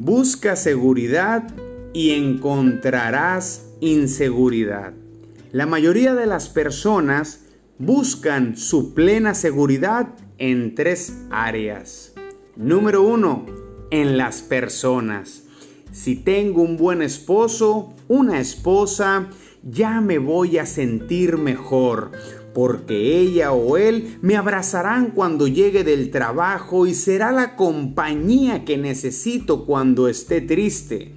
Busca 0.00 0.54
seguridad 0.54 1.42
y 1.92 2.12
encontrarás 2.12 3.66
inseguridad. 3.80 4.92
La 5.50 5.66
mayoría 5.66 6.14
de 6.14 6.24
las 6.24 6.48
personas 6.48 7.46
buscan 7.78 8.56
su 8.56 8.94
plena 8.94 9.34
seguridad 9.34 10.14
en 10.38 10.76
tres 10.76 11.24
áreas. 11.32 12.14
Número 12.54 13.02
uno, 13.02 13.44
en 13.90 14.16
las 14.16 14.40
personas. 14.40 15.42
Si 15.90 16.14
tengo 16.14 16.62
un 16.62 16.76
buen 16.76 17.02
esposo, 17.02 17.92
una 18.06 18.38
esposa, 18.38 19.26
ya 19.64 20.00
me 20.00 20.18
voy 20.18 20.58
a 20.58 20.66
sentir 20.66 21.38
mejor, 21.38 22.12
porque 22.58 23.20
ella 23.20 23.52
o 23.52 23.76
él 23.76 24.18
me 24.20 24.34
abrazarán 24.34 25.12
cuando 25.12 25.46
llegue 25.46 25.84
del 25.84 26.10
trabajo 26.10 26.88
y 26.88 26.94
será 26.94 27.30
la 27.30 27.54
compañía 27.54 28.64
que 28.64 28.76
necesito 28.76 29.64
cuando 29.64 30.08
esté 30.08 30.40
triste. 30.40 31.14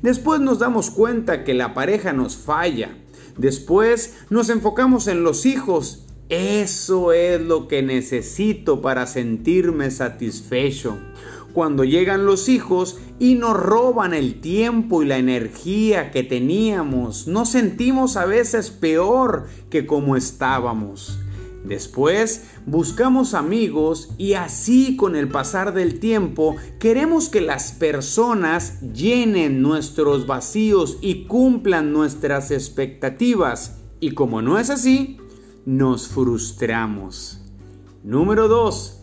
Después 0.00 0.40
nos 0.40 0.60
damos 0.60 0.90
cuenta 0.90 1.44
que 1.44 1.52
la 1.52 1.74
pareja 1.74 2.14
nos 2.14 2.38
falla. 2.38 2.96
Después 3.36 4.16
nos 4.30 4.48
enfocamos 4.48 5.08
en 5.08 5.24
los 5.24 5.44
hijos. 5.44 6.06
Eso 6.30 7.12
es 7.12 7.38
lo 7.38 7.68
que 7.68 7.82
necesito 7.82 8.80
para 8.80 9.04
sentirme 9.04 9.90
satisfecho 9.90 10.96
cuando 11.58 11.82
llegan 11.82 12.24
los 12.24 12.48
hijos 12.48 13.00
y 13.18 13.34
nos 13.34 13.56
roban 13.56 14.14
el 14.14 14.40
tiempo 14.40 15.02
y 15.02 15.06
la 15.06 15.18
energía 15.18 16.12
que 16.12 16.22
teníamos. 16.22 17.26
Nos 17.26 17.48
sentimos 17.48 18.16
a 18.16 18.26
veces 18.26 18.70
peor 18.70 19.48
que 19.68 19.84
como 19.84 20.14
estábamos. 20.14 21.18
Después 21.64 22.44
buscamos 22.64 23.34
amigos 23.34 24.10
y 24.18 24.34
así 24.34 24.94
con 24.94 25.16
el 25.16 25.26
pasar 25.30 25.74
del 25.74 25.98
tiempo 25.98 26.54
queremos 26.78 27.28
que 27.28 27.40
las 27.40 27.72
personas 27.72 28.80
llenen 28.92 29.60
nuestros 29.60 30.28
vacíos 30.28 30.98
y 31.00 31.24
cumplan 31.24 31.92
nuestras 31.92 32.52
expectativas. 32.52 33.78
Y 33.98 34.12
como 34.12 34.42
no 34.42 34.60
es 34.60 34.70
así, 34.70 35.16
nos 35.66 36.06
frustramos. 36.06 37.40
Número 38.04 38.46
2. 38.46 38.94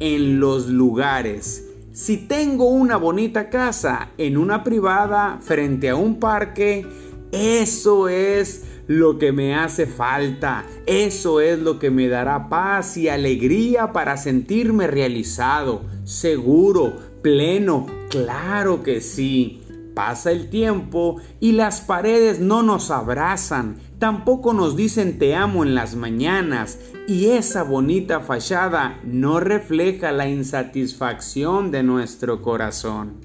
En 0.00 0.40
los 0.40 0.68
lugares. 0.68 1.70
Si 1.92 2.16
tengo 2.16 2.70
una 2.70 2.96
bonita 2.96 3.50
casa 3.50 4.12
en 4.16 4.38
una 4.38 4.64
privada 4.64 5.38
frente 5.42 5.90
a 5.90 5.94
un 5.94 6.18
parque, 6.18 6.86
eso 7.32 8.08
es 8.08 8.64
lo 8.86 9.18
que 9.18 9.30
me 9.30 9.54
hace 9.54 9.86
falta. 9.86 10.64
Eso 10.86 11.42
es 11.42 11.58
lo 11.58 11.78
que 11.78 11.90
me 11.90 12.08
dará 12.08 12.48
paz 12.48 12.96
y 12.96 13.10
alegría 13.10 13.92
para 13.92 14.16
sentirme 14.16 14.86
realizado, 14.86 15.82
seguro, 16.04 16.96
pleno. 17.20 17.86
Claro 18.08 18.82
que 18.82 19.02
sí. 19.02 19.61
Pasa 19.94 20.30
el 20.30 20.48
tiempo 20.48 21.20
y 21.38 21.52
las 21.52 21.82
paredes 21.82 22.40
no 22.40 22.62
nos 22.62 22.90
abrazan, 22.90 23.76
tampoco 23.98 24.54
nos 24.54 24.74
dicen 24.74 25.18
te 25.18 25.34
amo 25.34 25.64
en 25.64 25.74
las 25.74 25.96
mañanas 25.96 26.78
y 27.06 27.26
esa 27.26 27.62
bonita 27.62 28.20
fachada 28.20 29.00
no 29.04 29.38
refleja 29.40 30.10
la 30.12 30.28
insatisfacción 30.28 31.70
de 31.70 31.82
nuestro 31.82 32.40
corazón. 32.40 33.16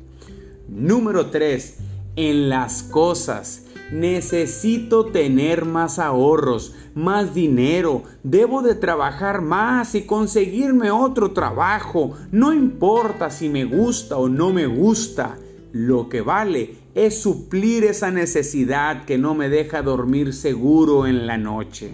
Número 0.68 1.28
3. 1.28 1.78
En 2.18 2.50
las 2.50 2.84
cosas. 2.84 3.64
Necesito 3.92 5.06
tener 5.06 5.64
más 5.64 5.98
ahorros, 5.98 6.76
más 6.94 7.34
dinero, 7.34 8.04
debo 8.22 8.62
de 8.62 8.76
trabajar 8.76 9.42
más 9.42 9.96
y 9.96 10.02
conseguirme 10.02 10.92
otro 10.92 11.32
trabajo, 11.32 12.12
no 12.32 12.54
importa 12.54 13.30
si 13.30 13.48
me 13.48 13.64
gusta 13.64 14.18
o 14.18 14.28
no 14.28 14.52
me 14.52 14.68
gusta. 14.68 15.38
Lo 15.80 16.10
que 16.10 16.22
vale 16.22 16.74
es 16.96 17.22
suplir 17.22 17.84
esa 17.84 18.10
necesidad 18.10 19.06
que 19.06 19.20
no 19.20 19.36
me 19.36 19.48
deja 19.48 19.84
dormir 19.84 20.34
seguro 20.34 21.06
en 21.06 21.28
la 21.28 21.38
noche. 21.38 21.94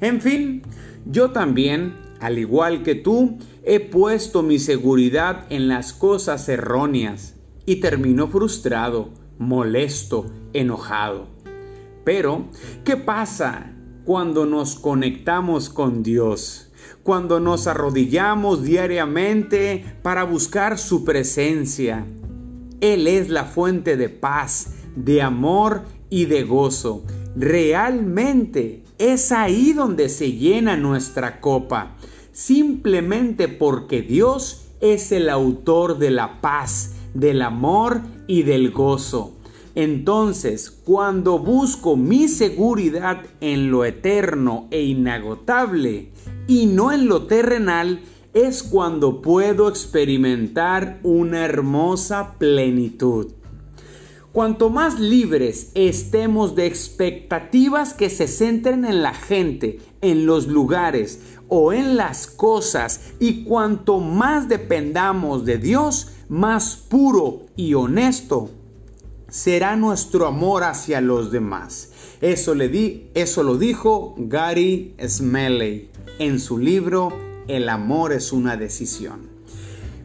En 0.00 0.22
fin, 0.22 0.62
yo 1.04 1.30
también, 1.30 1.96
al 2.20 2.38
igual 2.38 2.82
que 2.82 2.94
tú, 2.94 3.36
he 3.62 3.78
puesto 3.78 4.42
mi 4.42 4.58
seguridad 4.58 5.44
en 5.50 5.68
las 5.68 5.92
cosas 5.92 6.48
erróneas 6.48 7.34
y 7.66 7.76
termino 7.76 8.26
frustrado, 8.28 9.10
molesto, 9.38 10.24
enojado. 10.54 11.26
Pero, 12.04 12.46
¿qué 12.84 12.96
pasa 12.96 13.70
cuando 14.06 14.46
nos 14.46 14.76
conectamos 14.76 15.68
con 15.68 16.02
Dios? 16.02 16.72
Cuando 17.02 17.38
nos 17.38 17.66
arrodillamos 17.66 18.62
diariamente 18.62 19.84
para 20.02 20.24
buscar 20.24 20.78
su 20.78 21.04
presencia 21.04 22.06
él 22.80 23.06
es 23.06 23.28
la 23.28 23.44
fuente 23.44 23.96
de 23.96 24.08
paz, 24.08 24.74
de 24.96 25.22
amor 25.22 25.82
y 26.10 26.26
de 26.26 26.44
gozo. 26.44 27.04
Realmente 27.36 28.84
es 28.98 29.32
ahí 29.32 29.72
donde 29.72 30.08
se 30.08 30.32
llena 30.32 30.76
nuestra 30.76 31.40
copa, 31.40 31.96
simplemente 32.32 33.48
porque 33.48 34.02
Dios 34.02 34.66
es 34.80 35.12
el 35.12 35.28
autor 35.28 35.98
de 35.98 36.10
la 36.10 36.40
paz, 36.40 36.94
del 37.14 37.42
amor 37.42 38.02
y 38.26 38.42
del 38.42 38.70
gozo. 38.70 39.34
Entonces, 39.74 40.70
cuando 40.70 41.38
busco 41.38 41.96
mi 41.96 42.28
seguridad 42.28 43.22
en 43.40 43.70
lo 43.70 43.84
eterno 43.84 44.68
e 44.70 44.82
inagotable 44.82 46.10
y 46.46 46.66
no 46.66 46.92
en 46.92 47.08
lo 47.08 47.26
terrenal, 47.26 48.00
es 48.34 48.64
cuando 48.64 49.22
puedo 49.22 49.68
experimentar 49.68 50.98
una 51.04 51.44
hermosa 51.44 52.34
plenitud. 52.36 53.28
Cuanto 54.32 54.68
más 54.68 54.98
libres 54.98 55.70
estemos 55.74 56.56
de 56.56 56.66
expectativas 56.66 57.94
que 57.94 58.10
se 58.10 58.26
centren 58.26 58.84
en 58.84 59.00
la 59.02 59.14
gente, 59.14 59.78
en 60.00 60.26
los 60.26 60.48
lugares 60.48 61.20
o 61.46 61.72
en 61.72 61.96
las 61.96 62.26
cosas, 62.26 63.12
y 63.20 63.44
cuanto 63.44 64.00
más 64.00 64.48
dependamos 64.48 65.44
de 65.44 65.58
Dios, 65.58 66.10
más 66.28 66.74
puro 66.74 67.46
y 67.54 67.74
honesto 67.74 68.50
será 69.28 69.76
nuestro 69.76 70.26
amor 70.26 70.64
hacia 70.64 71.00
los 71.00 71.30
demás. 71.30 71.92
Eso, 72.20 72.56
le 72.56 72.68
di, 72.68 73.10
eso 73.14 73.44
lo 73.44 73.56
dijo 73.56 74.16
Gary 74.18 74.96
Smalley 75.06 75.90
en 76.18 76.40
su 76.40 76.58
libro 76.58 77.33
el 77.48 77.68
amor 77.68 78.12
es 78.12 78.32
una 78.32 78.56
decisión. 78.56 79.28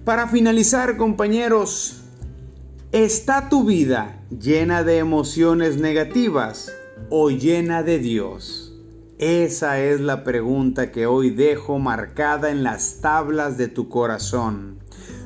Para 0.05 0.27
finalizar, 0.27 0.97
compañeros, 0.97 2.01
¿está 2.91 3.49
tu 3.49 3.63
vida 3.63 4.23
llena 4.29 4.83
de 4.83 4.97
emociones 4.97 5.77
negativas 5.77 6.71
o 7.09 7.29
llena 7.29 7.83
de 7.83 7.99
Dios? 7.99 8.73
Esa 9.19 9.81
es 9.81 9.99
la 9.99 10.23
pregunta 10.23 10.91
que 10.91 11.05
hoy 11.05 11.29
dejo 11.29 11.77
marcada 11.77 12.51
en 12.51 12.63
las 12.63 13.01
tablas 13.01 13.57
de 13.57 13.67
tu 13.67 13.89
corazón. 13.89 14.79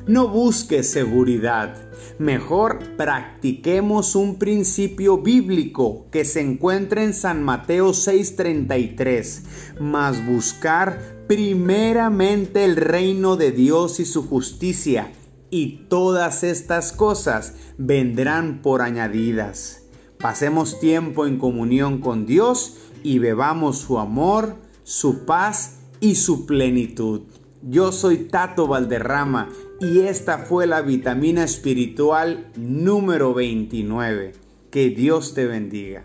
No 0.06 0.28
busques 0.28 0.90
seguridad, 0.90 1.76
mejor 2.18 2.78
practiquemos 2.98 4.14
un 4.16 4.38
principio 4.38 5.16
bíblico 5.16 6.08
que 6.10 6.26
se 6.26 6.42
encuentra 6.42 7.02
en 7.02 7.14
San 7.14 7.42
Mateo 7.42 7.94
6:33, 7.94 9.44
más 9.80 10.26
buscar 10.26 11.24
primeramente 11.26 12.66
el 12.66 12.76
reino 12.76 13.36
de 13.36 13.50
Dios 13.50 13.98
y 13.98 14.04
su 14.04 14.28
justicia, 14.28 15.10
y 15.48 15.86
todas 15.88 16.44
estas 16.44 16.92
cosas 16.92 17.54
vendrán 17.78 18.60
por 18.60 18.82
añadidas. 18.82 19.86
Pasemos 20.18 20.80
tiempo 20.80 21.24
en 21.24 21.38
comunión 21.38 22.02
con 22.02 22.26
Dios 22.26 22.76
y 23.02 23.20
bebamos 23.20 23.78
su 23.78 23.98
amor, 23.98 24.56
su 24.82 25.24
paz 25.24 25.78
y 26.00 26.16
su 26.16 26.44
plenitud. 26.44 27.22
Yo 27.62 27.92
soy 27.92 28.28
Tato 28.28 28.66
Valderrama 28.66 29.48
y 29.80 30.00
esta 30.00 30.38
fue 30.38 30.66
la 30.66 30.82
vitamina 30.82 31.44
espiritual 31.44 32.50
número 32.56 33.34
29. 33.34 34.32
Que 34.70 34.90
Dios 34.90 35.34
te 35.34 35.46
bendiga. 35.46 36.04